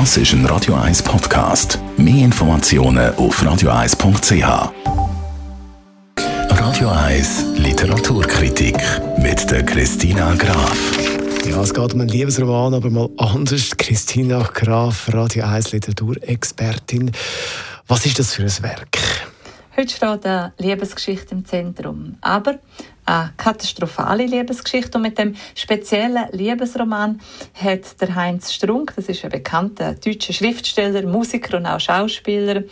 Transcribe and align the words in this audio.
Das 0.00 0.16
ist 0.16 0.32
ein 0.32 0.44
Radio 0.46 0.74
1 0.74 1.04
Podcast. 1.04 1.78
Mehr 1.96 2.24
Informationen 2.24 3.14
auf 3.14 3.40
radio1.ch. 3.40 4.72
Radio 6.50 6.88
1 6.88 7.44
Literaturkritik 7.58 8.76
mit 9.18 9.48
der 9.52 9.64
Christina 9.64 10.34
Graf. 10.34 10.98
Ja, 11.48 11.62
es 11.62 11.72
geht 11.72 11.94
um 11.94 12.00
einen 12.00 12.08
Liebesroman, 12.08 12.74
aber 12.74 12.90
mal 12.90 13.08
anders. 13.18 13.70
Christina 13.76 14.42
Graf, 14.52 15.08
Radio 15.12 15.44
1 15.44 15.70
Literaturexpertin. 15.70 17.12
Was 17.86 18.04
ist 18.04 18.18
das 18.18 18.34
für 18.34 18.42
ein 18.42 18.62
Werk? 18.62 18.98
Heute 19.76 19.94
steht 19.94 20.26
eine 20.26 20.52
Liebesgeschichte 20.58 21.36
im 21.36 21.44
Zentrum. 21.44 22.16
Aber 22.20 22.58
eine 23.06 23.32
katastrophale 23.36 24.26
Liebesgeschichte. 24.26 24.98
Und 24.98 25.02
mit 25.02 25.18
dem 25.18 25.34
speziellen 25.54 26.28
Liebesroman 26.32 27.20
hat 27.54 28.00
der 28.00 28.14
Heinz 28.14 28.52
Strunk, 28.52 28.92
das 28.96 29.08
ist 29.08 29.24
ein 29.24 29.30
bekannter 29.30 29.94
deutscher 29.94 30.32
Schriftsteller, 30.32 31.02
Musiker 31.06 31.56
und 31.58 31.66
auch 31.66 31.80
Schauspieler, 31.80 32.62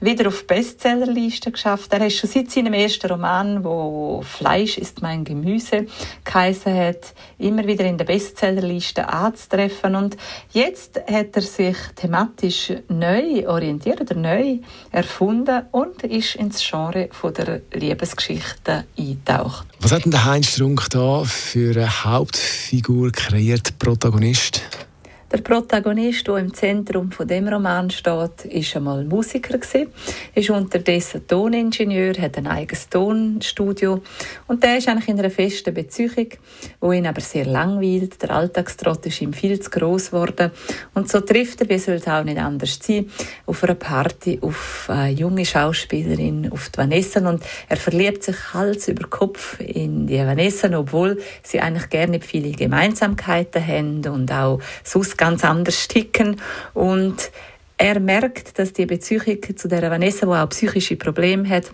wieder 0.00 0.28
auf 0.28 0.46
Bestsellerliste 0.46 1.50
geschafft. 1.50 1.92
Er 1.92 2.00
hat 2.00 2.12
schon 2.12 2.30
seit 2.30 2.50
seinem 2.50 2.72
ersten 2.72 3.10
Roman, 3.10 3.64
wo 3.64 4.22
Fleisch 4.22 4.78
ist 4.78 5.02
mein 5.02 5.24
Gemüse 5.24 5.86
geheißen 6.24 6.74
hat, 6.74 7.14
immer 7.38 7.66
wieder 7.66 7.84
in 7.84 7.98
der 7.98 8.04
Bestsellerliste 8.04 9.08
anzutreffen. 9.08 9.96
Und 9.96 10.16
jetzt 10.52 11.00
hat 11.10 11.36
er 11.36 11.42
sich 11.42 11.76
thematisch 11.96 12.72
neu 12.88 13.48
orientiert 13.48 14.00
oder 14.00 14.14
neu 14.14 14.58
erfunden 14.90 15.62
und 15.72 16.02
ist 16.04 16.36
ins 16.36 16.60
Genre 16.60 17.08
von 17.12 17.34
der 17.34 17.60
Liebesgeschichte 17.72 18.84
eingetaucht. 18.98 19.66
Was 19.82 19.92
hat 19.92 20.04
denn 20.04 20.10
der 20.10 20.26
Heinz 20.26 20.48
Strunk 20.48 20.88
da 20.90 21.24
für 21.24 21.74
eine 21.74 22.04
Hauptfigur 22.04 23.12
kreiert, 23.12 23.78
Protagonist? 23.78 24.62
Der 25.32 25.42
Protagonist, 25.42 26.26
der 26.26 26.38
im 26.38 26.52
Zentrum 26.52 27.12
von 27.12 27.28
dem 27.28 27.46
Roman 27.46 27.88
steht, 27.88 28.46
ist 28.46 28.74
einmal 28.74 29.04
Musiker 29.04 29.58
gewesen, 29.58 29.86
ist 30.34 30.50
unterdessen 30.50 31.24
Toningenieur, 31.24 32.14
hat 32.20 32.36
ein 32.36 32.48
eigenes 32.48 32.88
Tonstudio 32.88 34.02
und 34.48 34.64
der 34.64 34.78
ist 34.78 34.88
eigentlich 34.88 35.06
in 35.06 35.20
einer 35.20 35.30
festen 35.30 35.72
Beziehung, 35.72 36.26
wo 36.80 36.90
ihn 36.90 37.06
aber 37.06 37.20
sehr 37.20 37.46
langweilt. 37.46 38.20
Der 38.20 38.32
Alltagstrott 38.32 39.06
ist 39.06 39.20
ihm 39.22 39.32
viel 39.32 39.60
zu 39.60 39.70
groß 39.70 40.10
geworden 40.10 40.50
und 40.94 41.08
so 41.08 41.20
trifft 41.20 41.60
er, 41.60 41.68
wie 41.68 41.78
soll 41.78 41.94
es 41.94 42.08
auch 42.08 42.24
nicht 42.24 42.38
anders 42.38 42.80
sein, 42.82 43.08
auf 43.46 43.62
einer 43.62 43.76
Party 43.76 44.40
auf 44.42 44.88
eine 44.90 45.12
junge 45.12 45.44
Schauspielerin, 45.44 46.50
auf 46.50 46.70
die 46.70 46.78
Vanessa 46.78 47.20
und 47.20 47.44
er 47.68 47.76
verliebt 47.76 48.24
sich 48.24 48.52
Hals 48.52 48.88
über 48.88 49.06
Kopf 49.06 49.60
in 49.60 50.08
die 50.08 50.18
Vanessa, 50.18 50.76
obwohl 50.76 51.20
sie 51.44 51.60
eigentlich 51.60 51.88
gerne 51.88 52.20
viele 52.20 52.50
Gemeinsamkeiten 52.50 53.64
haben 53.64 54.04
und 54.08 54.32
auch 54.32 54.58
sonst 54.82 55.19
ganz 55.20 55.44
anders 55.44 55.86
ticken. 55.86 56.40
Und 56.74 57.30
er 57.76 58.00
merkt, 58.00 58.58
dass 58.58 58.72
die 58.72 58.86
Beziehung 58.86 59.38
zu 59.54 59.68
der 59.68 59.88
Vanessa, 59.90 60.26
die 60.26 60.32
auch 60.32 60.48
psychische 60.48 60.96
Probleme 60.96 61.48
hat, 61.48 61.70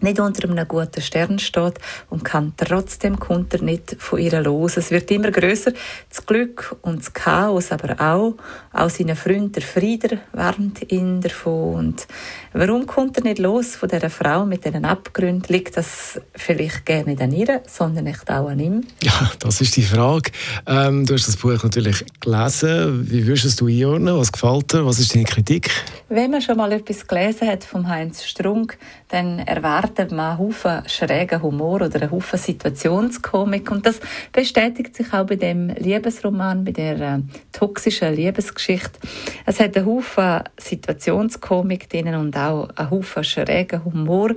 nicht 0.00 0.20
unter 0.20 0.48
einem 0.48 0.68
guten 0.68 1.00
Stern 1.00 1.38
steht 1.38 1.78
und 2.10 2.24
kann 2.24 2.52
trotzdem 2.56 3.18
kommt 3.18 3.60
nicht 3.62 3.96
von 3.98 4.18
ihr 4.18 4.40
los. 4.42 4.76
Es 4.76 4.90
wird 4.90 5.10
immer 5.10 5.30
größer, 5.30 5.72
das 6.08 6.26
Glück 6.26 6.76
und 6.82 7.00
das 7.00 7.12
Chaos, 7.12 7.72
aber 7.72 8.00
auch, 8.00 8.34
auch 8.72 8.90
seine 8.90 9.16
Freunde, 9.16 9.60
der 9.60 9.62
Frieder 9.62 10.18
warnt 10.32 10.92
ihn 10.92 11.20
davon. 11.20 11.74
Und 11.76 12.06
warum 12.52 12.86
kommt 12.86 13.16
er 13.16 13.24
nicht 13.24 13.38
los 13.38 13.76
von 13.76 13.88
dieser 13.88 14.10
Frau 14.10 14.44
mit 14.44 14.64
diesen 14.64 14.84
Abgründen? 14.84 15.52
Liegt 15.52 15.76
das 15.76 16.20
vielleicht 16.34 16.84
gerne 16.84 17.10
nicht 17.10 17.22
an 17.22 17.32
ihr, 17.32 17.62
sondern 17.66 18.04
nicht 18.04 18.30
auch 18.30 18.48
an 18.48 18.58
ihm? 18.58 18.84
Ja, 19.02 19.32
das 19.38 19.60
ist 19.60 19.76
die 19.76 19.82
Frage. 19.82 20.30
Ähm, 20.66 21.06
du 21.06 21.14
hast 21.14 21.26
das 21.26 21.36
Buch 21.36 21.62
natürlich 21.62 22.04
gelesen. 22.20 23.10
Wie 23.10 23.26
würdest 23.26 23.60
du 23.60 23.66
einordnen? 23.66 24.18
Was 24.18 24.32
gefällt 24.32 24.72
dir? 24.72 24.84
Was 24.84 24.98
ist 24.98 25.14
deine 25.14 25.24
Kritik? 25.24 25.70
Wenn 26.08 26.30
man 26.30 26.42
schon 26.42 26.56
mal 26.56 26.70
etwas 26.72 27.06
gelesen 27.06 27.48
hat 27.48 27.64
vom 27.64 27.88
Heinz 27.88 28.24
Strunk, 28.24 28.78
dann 29.08 29.38
erwartet 29.40 29.75
man 29.82 30.10
einen 30.20 30.38
Haufen 30.38 30.82
schrägen 30.88 31.42
Humor 31.42 31.82
oder 31.82 32.00
einen 32.00 32.10
Haufen 32.10 32.38
Situationskomik. 32.38 33.70
Und 33.70 33.86
das 33.86 34.00
bestätigt 34.32 34.94
sich 34.96 35.12
auch 35.12 35.26
bei 35.26 35.36
dem 35.36 35.68
Liebesroman, 35.68 36.64
bei 36.64 36.72
der 36.72 37.00
äh, 37.00 37.18
toxischen 37.52 38.14
Liebesgeschichte. 38.14 38.98
Es 39.44 39.60
hat 39.60 39.76
einen 39.76 39.86
Haufen 39.86 40.40
Situationskomik 40.58 41.88
drin 41.90 42.14
und 42.14 42.36
auch 42.36 42.68
einen 42.74 42.90
Haufen 42.90 43.24
schrägen 43.24 43.84
Humor. 43.84 44.34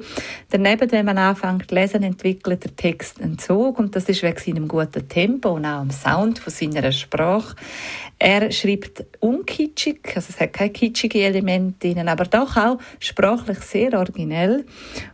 Daneben, 0.49 0.91
wenn 0.91 1.05
man 1.05 1.17
anfängt 1.17 1.69
zu 1.69 1.75
lesen, 1.75 2.03
entwickelt 2.03 2.63
der 2.63 2.75
Text 2.75 3.21
einen 3.21 3.37
Zug 3.37 3.79
und 3.79 3.95
das 3.95 4.09
ist 4.09 4.23
wegen 4.23 4.37
seinem 4.37 4.67
guten 4.67 5.07
Tempo 5.07 5.51
und 5.51 5.65
auch 5.65 5.81
dem 5.81 5.91
Sound 5.91 6.39
von 6.39 6.51
seiner 6.51 6.91
Sprache. 6.91 7.55
Er 8.21 8.51
schreibt 8.51 9.05
unkitschig, 9.21 10.01
also 10.13 10.27
es 10.29 10.39
hat 10.41 10.51
keine 10.51 10.71
kitschigen 10.71 11.21
Elemente 11.21 11.93
drin, 11.93 12.09
aber 12.09 12.25
doch 12.25 12.57
auch 12.57 12.77
sprachlich 12.99 13.59
sehr 13.59 13.97
originell. 13.97 14.65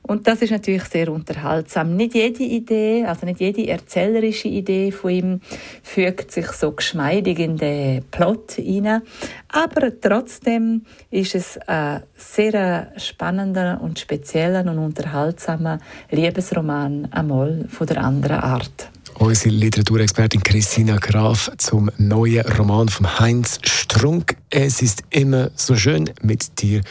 Und 0.01 0.14
das 0.23 0.41
ist 0.41 0.51
natürlich 0.51 0.83
sehr 0.85 1.11
unterhaltsam. 1.11 1.95
Nicht 1.95 2.15
jede 2.15 2.43
Idee, 2.43 3.05
also 3.05 3.25
nicht 3.25 3.39
jede 3.39 3.67
erzählerische 3.67 4.47
Idee 4.47 4.91
von 4.91 5.11
ihm 5.11 5.41
fügt 5.83 6.31
sich 6.31 6.47
so 6.47 6.71
geschmeidig 6.71 7.39
in 7.39 7.57
den 7.57 8.03
Plot 8.11 8.53
hinein. 8.53 9.01
Aber 9.49 9.91
trotzdem 9.99 10.85
ist 11.11 11.35
es 11.35 11.57
ein 11.67 12.03
sehr 12.15 12.91
spannender 12.97 13.79
und 13.81 13.99
spezieller 13.99 14.61
und 14.61 14.79
unterhaltsamer 14.79 15.79
Liebesroman 16.11 17.07
einmal 17.11 17.65
von 17.69 17.87
der 17.87 18.03
anderen 18.03 18.39
Art 18.39 18.89
unsere 19.19 19.53
Literaturexpertin 19.55 20.43
Christina 20.43 20.97
Graf 20.97 21.51
zum 21.57 21.89
neuen 21.97 22.45
Roman 22.57 22.89
von 22.89 23.19
Heinz 23.19 23.59
Strunk. 23.63 24.37
Es 24.49 24.81
ist 24.81 25.03
immer 25.09 25.51
so 25.55 25.75
schön 25.75 26.09
mit 26.21 26.61
dir. 26.61 26.81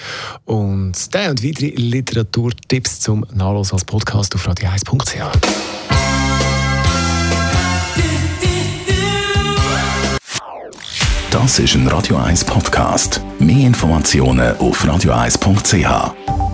Und 0.44 1.14
der 1.14 1.30
und 1.30 1.44
weitere 1.44 1.70
Literaturtipps 1.76 3.00
zum 3.00 3.26
Nachlesen 3.32 3.74
als 3.74 3.84
Podcast 3.84 4.34
auf 4.34 4.46
radio1.ch. 4.46 5.74
Das 11.30 11.58
ist 11.58 11.74
ein 11.74 11.88
Radio 11.88 12.16
1 12.16 12.44
Podcast. 12.44 13.20
Mehr 13.38 13.66
Informationen 13.66 14.56
auf 14.58 14.84
radio1.ch. 14.84 16.53